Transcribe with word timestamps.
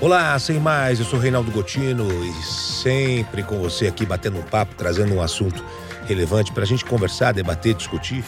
Olá, 0.00 0.38
sem 0.38 0.60
mais, 0.60 1.00
eu 1.00 1.04
sou 1.04 1.18
Reinaldo 1.18 1.50
Gotino 1.50 2.06
e 2.24 2.32
sempre 2.44 3.42
com 3.42 3.58
você 3.58 3.88
aqui 3.88 4.06
batendo 4.06 4.38
um 4.38 4.42
papo, 4.42 4.76
trazendo 4.76 5.12
um 5.12 5.20
assunto 5.20 5.64
relevante 6.06 6.52
para 6.52 6.62
a 6.62 6.66
gente 6.66 6.84
conversar, 6.84 7.32
debater, 7.32 7.74
discutir. 7.74 8.24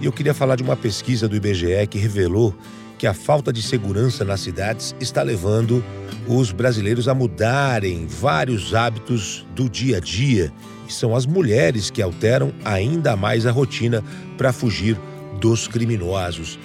E 0.00 0.06
eu 0.06 0.10
queria 0.10 0.34
falar 0.34 0.56
de 0.56 0.64
uma 0.64 0.76
pesquisa 0.76 1.28
do 1.28 1.36
IBGE 1.36 1.86
que 1.88 1.96
revelou 1.96 2.52
que 2.98 3.06
a 3.06 3.14
falta 3.14 3.52
de 3.52 3.62
segurança 3.62 4.24
nas 4.24 4.40
cidades 4.40 4.96
está 4.98 5.22
levando 5.22 5.84
os 6.26 6.50
brasileiros 6.50 7.06
a 7.06 7.14
mudarem 7.14 8.08
vários 8.08 8.74
hábitos 8.74 9.46
do 9.54 9.70
dia 9.70 9.98
a 9.98 10.00
dia. 10.00 10.52
E 10.88 10.92
são 10.92 11.14
as 11.14 11.24
mulheres 11.24 11.88
que 11.88 12.02
alteram 12.02 12.52
ainda 12.64 13.16
mais 13.16 13.46
a 13.46 13.52
rotina 13.52 14.02
para 14.36 14.52
fugir 14.52 14.98
dos 15.38 15.68
criminosos. 15.68 16.58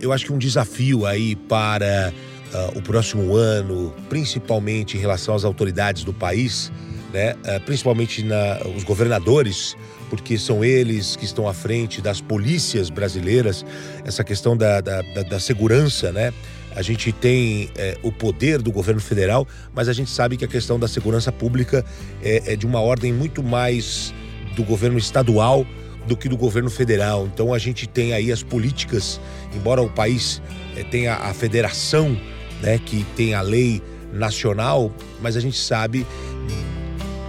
Eu 0.00 0.12
acho 0.12 0.26
que 0.26 0.32
um 0.32 0.38
desafio 0.38 1.04
aí 1.06 1.34
para 1.34 2.12
uh, 2.52 2.78
o 2.78 2.82
próximo 2.82 3.34
ano, 3.36 3.94
principalmente 4.08 4.96
em 4.96 5.00
relação 5.00 5.34
às 5.34 5.44
autoridades 5.44 6.04
do 6.04 6.12
país, 6.12 6.72
né? 7.12 7.34
Uh, 7.34 7.60
principalmente 7.64 8.22
na, 8.22 8.60
os 8.76 8.84
governadores, 8.84 9.76
porque 10.08 10.38
são 10.38 10.64
eles 10.64 11.16
que 11.16 11.24
estão 11.24 11.48
à 11.48 11.54
frente 11.54 12.00
das 12.00 12.20
polícias 12.20 12.90
brasileiras, 12.90 13.64
essa 14.04 14.22
questão 14.22 14.56
da, 14.56 14.80
da, 14.80 15.02
da, 15.02 15.22
da 15.22 15.40
segurança, 15.40 16.12
né? 16.12 16.32
A 16.74 16.80
gente 16.80 17.12
tem 17.12 17.70
é, 17.76 17.98
o 18.02 18.10
poder 18.10 18.62
do 18.62 18.72
governo 18.72 19.00
federal, 19.00 19.46
mas 19.74 19.88
a 19.88 19.92
gente 19.92 20.10
sabe 20.10 20.36
que 20.36 20.44
a 20.44 20.48
questão 20.48 20.78
da 20.78 20.88
segurança 20.88 21.30
pública 21.30 21.84
é, 22.22 22.54
é 22.54 22.56
de 22.56 22.66
uma 22.66 22.80
ordem 22.80 23.12
muito 23.12 23.42
mais 23.42 24.14
do 24.56 24.64
governo 24.64 24.98
estadual 24.98 25.66
do 26.06 26.16
que 26.16 26.28
do 26.28 26.36
governo 26.36 26.70
federal. 26.70 27.28
Então 27.32 27.52
a 27.52 27.58
gente 27.58 27.86
tem 27.86 28.12
aí 28.12 28.32
as 28.32 28.42
políticas, 28.42 29.20
embora 29.54 29.82
o 29.82 29.88
país 29.88 30.40
é, 30.76 30.82
tenha 30.82 31.14
a 31.14 31.34
federação 31.34 32.18
né, 32.62 32.78
que 32.78 33.04
tem 33.16 33.34
a 33.34 33.42
lei 33.42 33.82
nacional, 34.12 34.92
mas 35.20 35.36
a 35.36 35.40
gente 35.40 35.58
sabe 35.58 36.06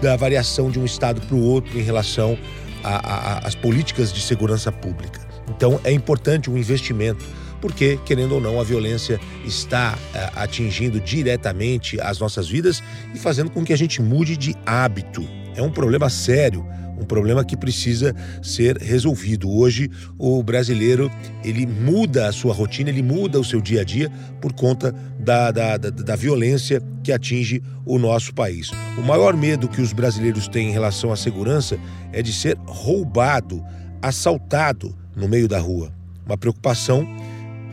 da 0.02 0.16
variação 0.16 0.70
de 0.70 0.80
um 0.80 0.86
estado 0.86 1.22
para 1.22 1.36
o 1.36 1.42
outro 1.42 1.80
em 1.80 1.82
relação 1.82 2.38
às 2.84 3.56
políticas 3.56 4.12
de 4.12 4.22
segurança 4.22 4.72
pública. 4.72 5.22
Então 5.50 5.80
é 5.84 5.92
importante 5.92 6.50
um 6.50 6.58
investimento, 6.58 7.26
porque, 7.64 7.98
querendo 8.06 8.34
ou 8.34 8.42
não, 8.42 8.60
a 8.60 8.64
violência 8.66 9.18
está 9.46 9.98
é, 10.14 10.30
atingindo 10.36 11.00
diretamente 11.00 11.98
as 12.02 12.20
nossas 12.20 12.46
vidas 12.46 12.84
e 13.16 13.18
fazendo 13.18 13.50
com 13.50 13.64
que 13.64 13.72
a 13.72 13.78
gente 13.78 14.02
mude 14.02 14.36
de 14.36 14.54
hábito. 14.66 15.26
É 15.56 15.62
um 15.62 15.72
problema 15.72 16.10
sério 16.10 16.66
um 17.00 17.06
problema 17.06 17.44
que 17.44 17.58
precisa 17.58 18.16
ser 18.42 18.78
resolvido. 18.78 19.50
Hoje, 19.50 19.90
o 20.18 20.42
brasileiro 20.44 21.12
ele 21.44 21.66
muda 21.66 22.28
a 22.28 22.32
sua 22.32 22.54
rotina, 22.54 22.90
ele 22.90 23.02
muda 23.02 23.40
o 23.40 23.44
seu 23.44 23.60
dia 23.60 23.82
a 23.82 23.84
dia 23.84 24.12
por 24.40 24.54
conta 24.54 24.94
da, 25.20 25.50
da, 25.50 25.76
da, 25.76 25.90
da 25.90 26.16
violência 26.16 26.82
que 27.04 27.12
atinge 27.12 27.64
o 27.86 27.98
nosso 27.98 28.34
país. 28.34 28.72
O 28.98 29.02
maior 29.02 29.36
medo 29.36 29.68
que 29.68 29.82
os 29.82 29.92
brasileiros 29.92 30.48
têm 30.48 30.70
em 30.70 30.72
relação 30.72 31.12
à 31.12 31.18
segurança 31.18 31.78
é 32.14 32.22
de 32.22 32.32
ser 32.32 32.58
roubado, 32.66 33.62
assaltado 34.02 34.96
no 35.16 35.28
meio 35.28 35.48
da 35.48 35.60
rua. 35.60 35.92
Uma 36.26 36.38
preocupação 36.38 37.06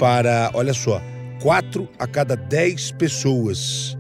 para, 0.01 0.51
olha 0.55 0.73
só, 0.73 1.03
quatro 1.43 1.87
a 1.99 2.07
cada 2.07 2.35
dez 2.35 2.91
pessoas. 2.91 3.99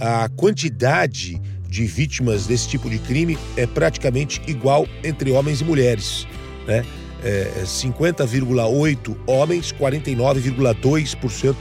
A 0.00 0.30
quantidade 0.30 1.40
de 1.68 1.84
vítimas 1.84 2.46
desse 2.46 2.66
tipo 2.68 2.88
de 2.88 2.98
crime 2.98 3.36
é 3.54 3.66
praticamente 3.66 4.40
igual 4.46 4.88
entre 5.04 5.30
homens 5.30 5.60
e 5.60 5.64
mulheres. 5.64 6.26
Né? 6.66 6.82
É 7.22 7.62
50,8% 7.64 9.16
é 9.28 9.30
homens, 9.30 9.72
49,2% 9.74 11.54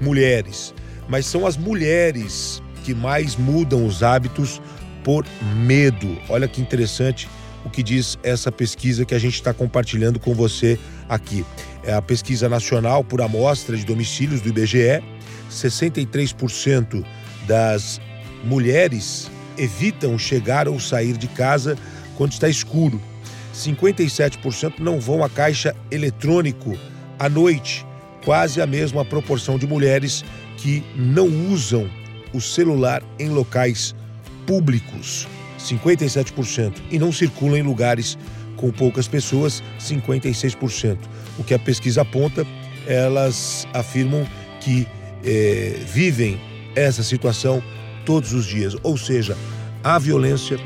mulheres. 0.00 0.74
Mas 1.06 1.26
são 1.26 1.46
as 1.46 1.56
mulheres 1.56 2.62
que 2.82 2.94
mais 2.94 3.36
mudam 3.36 3.84
os 3.84 4.02
hábitos 4.02 4.60
por 5.04 5.26
medo. 5.66 6.16
Olha 6.30 6.48
que 6.48 6.62
interessante 6.62 7.28
o 7.64 7.70
que 7.70 7.82
diz 7.82 8.18
essa 8.22 8.50
pesquisa 8.50 9.04
que 9.04 9.14
a 9.14 9.18
gente 9.18 9.34
está 9.34 9.52
compartilhando 9.52 10.18
com 10.18 10.34
você 10.34 10.78
aqui. 11.08 11.44
É 11.82 11.92
a 11.94 12.02
pesquisa 12.02 12.48
nacional 12.48 13.02
por 13.02 13.20
amostra 13.20 13.76
de 13.76 13.84
domicílios 13.84 14.40
do 14.40 14.48
IBGE. 14.48 15.02
63% 15.50 17.04
das 17.46 18.00
mulheres 18.44 19.30
evitam 19.56 20.18
chegar 20.18 20.68
ou 20.68 20.78
sair 20.78 21.16
de 21.16 21.26
casa 21.26 21.76
quando 22.16 22.32
está 22.32 22.48
escuro. 22.48 23.00
57% 23.54 24.78
não 24.78 25.00
vão 25.00 25.24
à 25.24 25.28
caixa 25.28 25.74
eletrônico 25.90 26.78
à 27.18 27.28
noite, 27.28 27.84
quase 28.24 28.60
a 28.60 28.66
mesma 28.66 29.04
proporção 29.04 29.58
de 29.58 29.66
mulheres 29.66 30.24
que 30.56 30.84
não 30.94 31.26
usam 31.50 31.90
o 32.32 32.40
celular 32.40 33.02
em 33.18 33.28
locais 33.28 33.94
públicos, 34.46 35.26
57%, 35.58 36.74
e 36.90 36.98
não 36.98 37.12
circulam 37.12 37.56
em 37.56 37.62
lugares 37.62 38.16
com 38.56 38.70
poucas 38.70 39.06
pessoas, 39.06 39.62
56%. 39.80 40.98
O 41.38 41.44
que 41.44 41.54
a 41.54 41.58
pesquisa 41.58 42.02
aponta, 42.02 42.46
elas 42.86 43.66
afirmam 43.72 44.26
que 44.60 44.86
eh, 45.24 45.78
vivem 45.86 46.40
essa 46.74 47.02
situação 47.02 47.62
todos 48.04 48.32
os 48.32 48.46
dias. 48.46 48.76
Ou 48.82 48.96
seja, 48.96 49.36
a 49.82 49.98
violência 49.98 50.58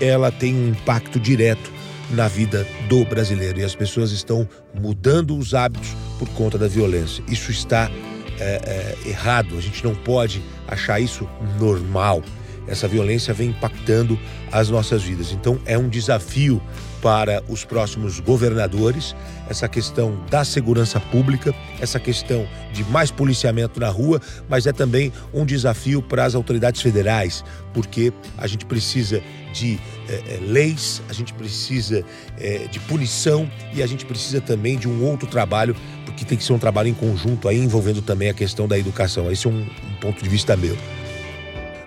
ela 0.00 0.30
tem 0.30 0.54
um 0.54 0.68
impacto 0.68 1.18
direto 1.18 1.70
na 2.10 2.26
vida 2.26 2.66
do 2.88 3.04
brasileiro 3.04 3.60
e 3.60 3.64
as 3.64 3.74
pessoas 3.74 4.10
estão 4.10 4.48
mudando 4.74 5.36
os 5.36 5.54
hábitos 5.54 5.94
por 6.18 6.28
conta 6.30 6.58
da 6.58 6.66
violência. 6.66 7.22
Isso 7.28 7.50
está 7.50 7.90
é, 8.38 8.96
é, 9.04 9.08
errado, 9.08 9.56
a 9.56 9.60
gente 9.60 9.84
não 9.84 9.94
pode 9.94 10.42
achar 10.66 11.00
isso 11.00 11.28
normal. 11.58 12.22
Essa 12.70 12.86
violência 12.86 13.34
vem 13.34 13.50
impactando 13.50 14.18
as 14.52 14.70
nossas 14.70 15.02
vidas. 15.02 15.32
Então 15.32 15.58
é 15.66 15.76
um 15.76 15.88
desafio 15.88 16.62
para 17.02 17.42
os 17.48 17.64
próximos 17.64 18.20
governadores, 18.20 19.16
essa 19.48 19.68
questão 19.68 20.18
da 20.30 20.44
segurança 20.44 21.00
pública, 21.00 21.54
essa 21.80 21.98
questão 21.98 22.46
de 22.72 22.84
mais 22.84 23.10
policiamento 23.10 23.80
na 23.80 23.88
rua, 23.88 24.20
mas 24.48 24.66
é 24.66 24.72
também 24.72 25.12
um 25.32 25.44
desafio 25.44 26.02
para 26.02 26.24
as 26.24 26.34
autoridades 26.34 26.80
federais, 26.80 27.42
porque 27.72 28.12
a 28.36 28.46
gente 28.46 28.66
precisa 28.66 29.22
de 29.52 29.80
é, 30.08 30.38
leis, 30.42 31.02
a 31.08 31.12
gente 31.12 31.32
precisa 31.32 32.04
é, 32.38 32.66
de 32.70 32.78
punição 32.80 33.50
e 33.72 33.82
a 33.82 33.86
gente 33.86 34.04
precisa 34.04 34.40
também 34.40 34.78
de 34.78 34.86
um 34.86 35.04
outro 35.04 35.26
trabalho, 35.26 35.74
porque 36.04 36.24
tem 36.24 36.36
que 36.36 36.44
ser 36.44 36.52
um 36.52 36.58
trabalho 36.58 36.88
em 36.88 36.94
conjunto 36.94 37.48
aí, 37.48 37.58
envolvendo 37.58 38.02
também 38.02 38.28
a 38.28 38.34
questão 38.34 38.68
da 38.68 38.78
educação. 38.78 39.30
Esse 39.32 39.46
é 39.46 39.50
um, 39.50 39.62
um 39.62 40.00
ponto 40.00 40.22
de 40.22 40.28
vista 40.28 40.56
meu. 40.56 40.76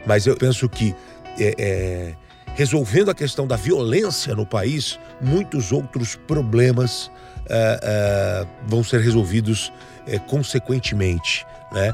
Mas 0.06 0.26
eu 0.26 0.36
penso 0.36 0.68
que 0.70 0.96
é, 1.40 2.14
resolvendo 2.56 3.10
a 3.10 3.16
questão 3.16 3.48
da 3.48 3.56
violência 3.56 4.36
no 4.36 4.46
país, 4.46 5.00
muitos 5.22 5.72
outros 5.72 6.16
problemas 6.16 7.08
uh, 7.08 8.44
uh, 8.44 8.48
vão 8.68 8.84
ser 8.84 9.02
resolvidos 9.02 9.72
uh, 10.08 10.20
consequentemente, 10.28 11.46
né? 11.72 11.94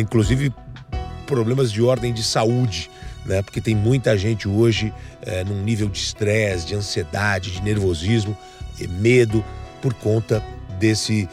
inclusive 0.00 0.52
problemas 1.24 1.70
de 1.70 1.80
ordem 1.80 2.12
de 2.12 2.24
saúde, 2.24 2.90
né? 3.24 3.42
Porque 3.42 3.60
tem 3.60 3.76
muita 3.76 4.18
gente 4.18 4.48
hoje 4.48 4.92
num 5.46 5.62
nível 5.62 5.88
de 5.88 5.98
estresse, 5.98 6.66
de 6.66 6.74
ansiedade, 6.74 7.52
de 7.52 7.62
nervosismo, 7.62 8.36
medo 8.98 9.44
por 9.80 9.94
conta 9.94 10.42
desse 10.80 11.28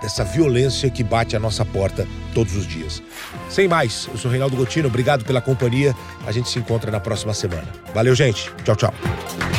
dessa 0.00 0.24
violência 0.24 0.90
que 0.90 1.02
bate 1.02 1.36
a 1.36 1.40
nossa 1.40 1.64
porta 1.64 2.06
todos 2.34 2.54
os 2.56 2.66
dias. 2.66 3.02
Sem 3.48 3.66
mais, 3.68 4.08
eu 4.10 4.18
sou 4.18 4.30
Reinaldo 4.30 4.56
Gotino, 4.56 4.88
obrigado 4.88 5.24
pela 5.24 5.40
companhia. 5.40 5.94
A 6.26 6.32
gente 6.32 6.48
se 6.48 6.58
encontra 6.58 6.90
na 6.90 7.00
próxima 7.00 7.32
semana. 7.34 7.66
Valeu, 7.94 8.14
gente. 8.14 8.52
Tchau, 8.64 8.76
tchau. 8.76 9.55